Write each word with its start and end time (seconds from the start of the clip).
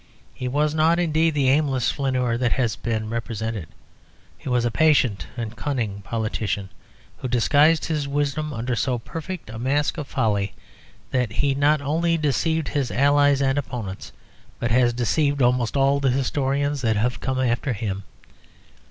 He 0.33 0.47
was 0.47 0.73
not, 0.73 0.97
indeed, 0.97 1.35
the 1.35 1.47
aimless 1.49 1.91
flaneur 1.91 2.35
that 2.35 2.53
he 2.53 2.57
has 2.63 2.75
been 2.75 3.11
represented. 3.11 3.67
He 4.35 4.49
was 4.49 4.65
a 4.65 4.71
patient 4.71 5.27
and 5.37 5.55
cunning 5.55 6.01
politician, 6.01 6.69
who 7.17 7.27
disguised 7.27 7.85
his 7.85 8.07
wisdom 8.07 8.51
under 8.51 8.75
so 8.75 8.97
perfect 8.97 9.51
a 9.51 9.59
mask 9.59 9.99
of 9.99 10.07
folly 10.07 10.55
that 11.11 11.31
he 11.33 11.53
not 11.53 11.81
only 11.81 12.17
deceived 12.17 12.69
his 12.69 12.89
allies 12.89 13.43
and 13.43 13.59
opponents, 13.59 14.11
but 14.59 14.71
has 14.71 14.91
deceived 14.91 15.39
almost 15.39 15.77
all 15.77 15.99
the 15.99 16.09
historians 16.09 16.81
that 16.81 16.95
have 16.95 17.19
come 17.19 17.39
after 17.39 17.71
him. 17.73 18.01